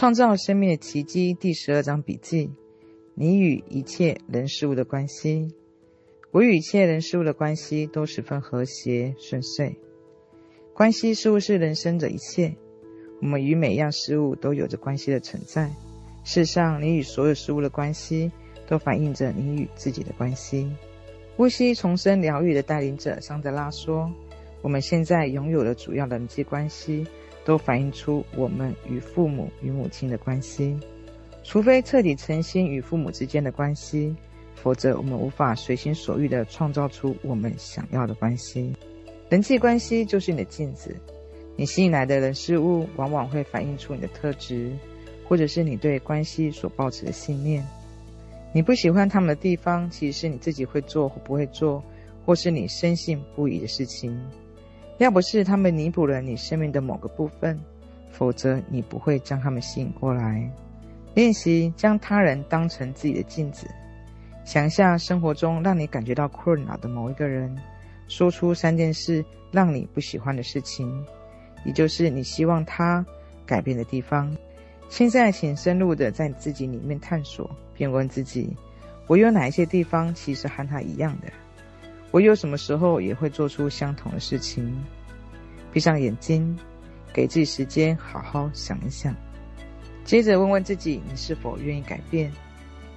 [0.00, 2.50] 创造生命的奇迹第十二章笔记：
[3.12, 5.52] 你与一切人事物的关系。
[6.30, 9.76] 我与一切人事物的关系都十分和谐顺遂。
[10.72, 12.56] 关系似乎是人生的一切。
[13.20, 15.68] 我们与每样事物都有着关系的存在。
[16.24, 18.32] 事实上，你与所有事物的关系
[18.66, 20.66] 都反映着你与自己的关系。
[21.36, 24.10] 呼吸重生疗愈的带领者桑德拉说
[24.64, 27.06] ：“我们现在拥有的主要人际关系，
[27.44, 30.78] 都反映出我们与父母与母亲的关系。
[31.42, 34.14] 除非彻底诚心与父母之间的关系，
[34.54, 38.72] 否则我们无法随心所欲地创造出我们想要的关系。
[39.28, 40.94] 人际关系就是你的镜子，
[41.56, 44.70] 你吸引来的人事物，往往会反映出你的特质，
[45.26, 47.66] 或者是你对关系所抱持的信念。”
[48.52, 51.80] 你不喜欢他们的地方，其实是你自己会做或不会做，
[52.26, 54.20] 或是你深信不疑的事情。
[55.00, 57.58] 要不是他们弥补了你生命的某个部分，
[58.12, 60.46] 否则你不会将他们吸引过来。
[61.14, 63.66] 练习将他人当成自己的镜子，
[64.44, 67.56] 想象生活中让你感觉到困扰的某一个人，
[68.08, 71.02] 说出三件事让你不喜欢的事情，
[71.64, 73.02] 也就是你希望他
[73.46, 74.30] 改变的地方。
[74.90, 78.54] 现在，请深入的在自己里面探索，并问自己：
[79.06, 81.28] 我有哪一些地方其实和他一样的？
[82.12, 84.76] 我有什么时候也会做出相同的事情？
[85.72, 86.58] 闭上眼睛，
[87.12, 89.14] 给自己时间，好好想一想。
[90.04, 92.32] 接着问问自己：你是否愿意改变？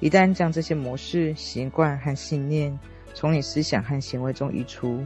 [0.00, 2.78] 一旦将这些模式、习惯和信念
[3.12, 5.04] 从你思想和行为中移除，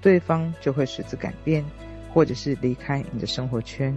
[0.00, 1.64] 对方就会随之改变，
[2.12, 3.94] 或者是离开你的生活圈。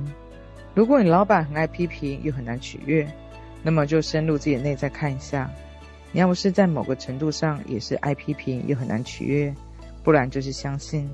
[0.73, 3.07] 如果你老板很爱批评又很难取悦，
[3.61, 5.51] 那么就深入自己的内在看一下，
[6.11, 9.53] 你要不是在某个程度上也是爱批评又很难取悦，
[10.03, 11.09] 不然就是相信，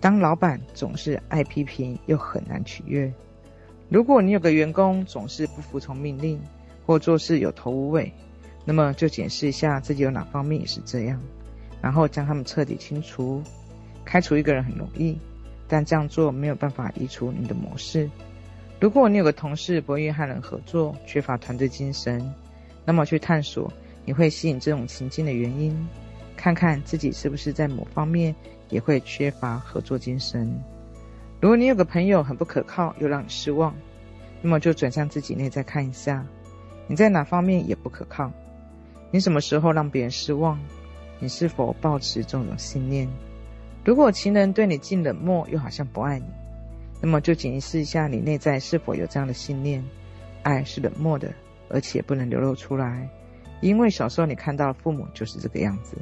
[0.00, 3.12] 当老板总是爱批评又很难取悦。
[3.88, 6.40] 如果你有个员工总是不服从命令
[6.84, 8.12] 或做事有头无尾，
[8.64, 11.20] 那么就检视一下自己有哪方面是这样，
[11.80, 13.42] 然后将他们彻底清除。
[14.04, 15.18] 开除一个人很容易，
[15.66, 18.08] 但这样做没有办法移除你的模式。
[18.80, 22.32] 如果你有个同事不愿意和人合作，缺乏团队精神，
[22.84, 23.72] 那么去探索
[24.04, 25.76] 你会吸引这种情境的原因，
[26.38, 28.32] 看看自己是不是在某方面
[28.68, 30.48] 也会缺乏合作精神。
[31.40, 33.74] 如果你有个朋友很不可靠又让你失望，
[34.40, 36.24] 那么就转向自己内在看一下，
[36.86, 38.30] 你在哪方面也不可靠？
[39.10, 40.56] 你什么时候让别人失望？
[41.18, 43.08] 你是否抱持这种信念？
[43.84, 46.26] 如果情人对你既冷漠又好像不爱你，
[47.00, 49.84] 那么就检视一下你内在是否有这样的信念：
[50.44, 51.32] 爱是冷漠的，
[51.68, 53.08] 而且不能流露出来，
[53.60, 55.96] 因为小时候你看到的父母就是这个样子。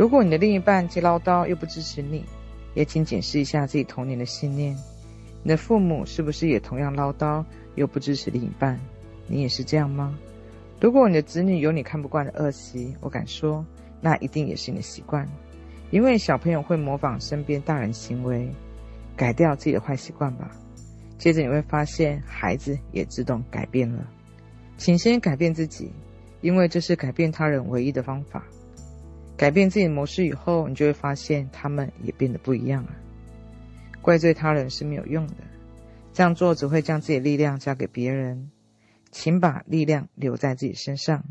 [0.00, 2.24] 如果你的另一半既唠叨又不支持你，
[2.72, 4.74] 也请检视一下自己童年的信念：
[5.42, 7.44] 你的父母是不是也同样唠叨
[7.74, 8.80] 又不支持另一半？
[9.26, 10.18] 你也是这样吗？
[10.80, 13.62] 如果你的子女有你看不惯的恶习，我敢说，
[14.00, 15.28] 那一定也是你的习惯，
[15.90, 18.48] 因为小朋友会模仿身边大人行为。
[19.14, 20.50] 改掉自己的坏习惯吧，
[21.18, 24.08] 接着你会发现孩子也自动改变了。
[24.78, 25.92] 请先改变自己，
[26.40, 28.42] 因为这是改变他人唯一的方法。
[29.40, 32.90] 改变自己的模式以后，你就会发现他们也变得不一样了。
[34.02, 35.36] 怪罪他人是没有用的，
[36.12, 38.50] 这样做只会将自己的力量交给别人。
[39.10, 41.24] 请把力量留在自己身上，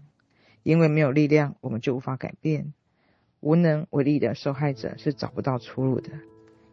[0.63, 2.73] 因为没有力量，我们就无法改变。
[3.41, 6.09] 无能为力的受害者是找不到出路的。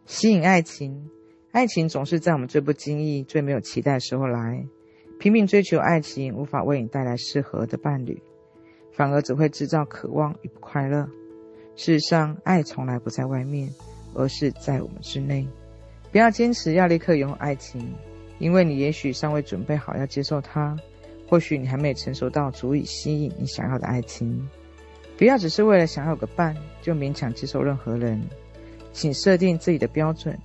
[0.07, 1.11] 吸引爱情，
[1.53, 4.65] 爱情总是在我们最不经意、最没有期待的时候来。
[5.21, 8.23] 拼命追求爱情，无法为你带来适合的伴侣，
[8.91, 11.07] 反而只会制造渴望与不快乐。
[11.77, 13.69] 事实上，爱从来不在外面，
[14.15, 15.47] 而是在我们之内。
[16.11, 17.95] 不要坚持要立刻拥有爱情，
[18.39, 20.75] 因为你也许尚未准备好要接受它，
[21.29, 24.49] 或许你还没有成熟到足以吸引你想要的爱情。
[25.19, 28.21] 不要只是为了想要有个伴，就勉强接受任何人。
[28.93, 30.39] 请设定自己的标准，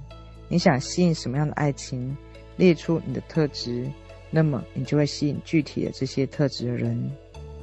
[0.50, 2.16] 你想吸引什么样的爱情？
[2.58, 3.90] 列出你的特质，
[4.30, 7.10] 那么你就会吸引具体的这些特质的人。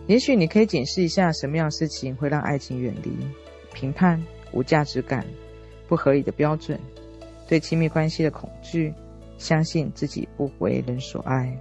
[0.06, 3.11] 也许你可以检视一下什么样的事情会让爱情远离：
[3.73, 4.23] 评判、
[4.53, 5.25] 无价值感、
[5.87, 6.79] 不合理的标准、
[7.47, 8.93] 对亲密关系的恐惧、
[9.37, 11.56] 相信自己不为人所爱。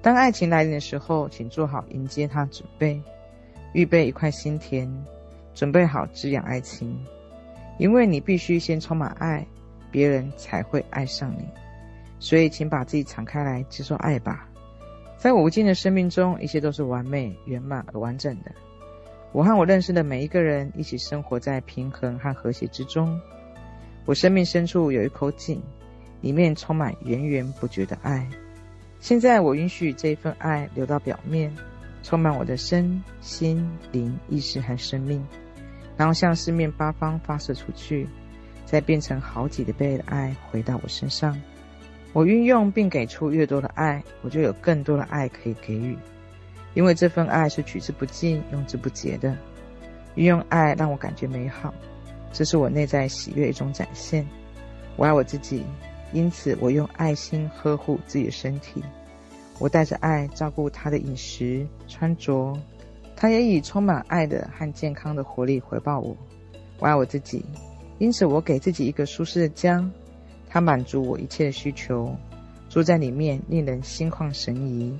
[0.00, 3.00] 当爱情来临的时候，请做好迎接它准备，
[3.72, 4.90] 预备一块心田，
[5.54, 6.98] 准备好滋养爱情。
[7.78, 9.46] 因为你必须先充满爱，
[9.90, 11.44] 别人才会爱上你。
[12.18, 14.48] 所以，请把自己敞开来接受爱吧。
[15.16, 18.52] 在无尽的生命中，一切都是完美、圆满而完整的。
[19.32, 23.18] 我和我认识的每一个人一起生活在平衡和和谐之中。
[24.04, 25.62] 我生命深处有一口井，
[26.20, 28.28] 里面充满源源不绝的爱。
[29.00, 31.50] 现在我允许这一份爱流到表面，
[32.02, 35.24] 充满我的身心灵意识和生命，
[35.96, 38.06] 然后向四面八方发射出去，
[38.66, 41.40] 再变成好几的倍的爱回到我身上。
[42.12, 45.96] 我运用并给出越多的爱，我就有更多的爱可以给予，
[46.74, 49.36] 因为这份爱是取之不尽、用之不竭的。
[50.14, 51.72] 运用爱让我感觉美好，
[52.32, 54.26] 这是我内在喜悦一种展现。
[54.96, 55.64] 我爱我自己。
[56.14, 58.82] 因此，我用爱心呵护自己的身体，
[59.58, 62.54] 我带着爱照顾他的饮食、穿着，
[63.16, 66.14] 他也以充满爱的和健康的活力回报我。
[66.78, 67.42] 我爱我自己，
[67.96, 69.82] 因此我给自己一个舒适的家，
[70.50, 72.14] 它满足我一切的需求，
[72.68, 74.94] 住在里面令人心旷神怡。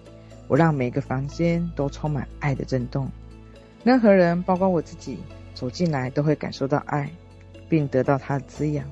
[0.53, 3.09] 我让每个房间都充满爱的震动，
[3.85, 5.17] 任何人，包括我自己，
[5.55, 7.11] 走进来都会感受到爱，
[7.71, 8.87] 并得到它的滋养。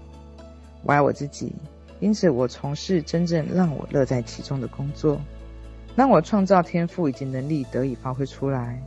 [0.84, 1.52] 我爱我自己。
[1.98, 5.20] 因此，我从事真正让我乐在其中的工作，
[5.94, 8.82] 让我创造天赋以及能力得以发挥出来。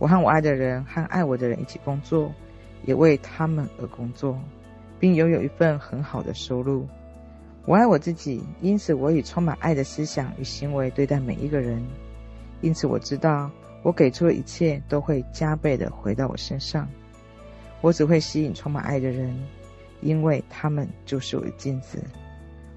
[0.00, 2.32] 我和我爱的人和爱我的人一起工作，
[2.86, 4.36] 也为他们而工作，
[4.98, 6.88] 并拥有一份很好的收入。
[7.70, 11.80] 我爱我自己，因此我以充满爱的思想与行为对待每一个人。
[12.62, 13.48] 因此，我知道
[13.84, 16.88] 我给出的一切都会加倍的回到我身上。
[17.80, 19.32] 我只会吸引充满爱的人，
[20.00, 22.02] 因为他们就是我的镜子。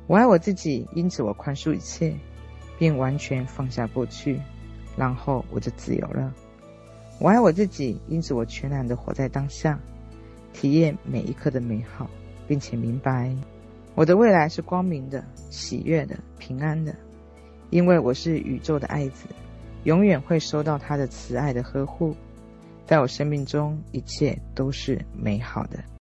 [0.06, 2.14] 我爱我自己，因此我宽恕一切，
[2.78, 4.40] 并完全放下过去，
[4.96, 6.32] 然后我就自由了。
[7.20, 9.80] 我爱我自己，因此我全然的活在当下，
[10.54, 12.08] 体验每一刻的美好，
[12.48, 13.36] 并且明白
[13.96, 16.96] 我的未来是光明的、喜悦的、平安的，
[17.70, 19.26] 因为我是宇宙的爱子，
[19.84, 22.16] 永远会收到他的慈爱的呵护，
[22.88, 25.84] 在我生命中一切都是美好的。